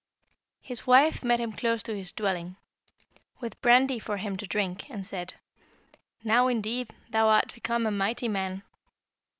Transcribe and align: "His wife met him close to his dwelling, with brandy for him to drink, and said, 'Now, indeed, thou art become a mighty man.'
"His 0.63 0.87
wife 0.87 1.23
met 1.23 1.39
him 1.39 1.53
close 1.53 1.83
to 1.83 1.95
his 1.95 2.11
dwelling, 2.11 2.55
with 3.39 3.61
brandy 3.61 3.99
for 3.99 4.17
him 4.17 4.35
to 4.37 4.47
drink, 4.47 4.89
and 4.89 5.05
said, 5.05 5.35
'Now, 6.23 6.47
indeed, 6.47 6.95
thou 7.11 7.27
art 7.27 7.53
become 7.53 7.85
a 7.85 7.91
mighty 7.91 8.27
man.' 8.27 8.63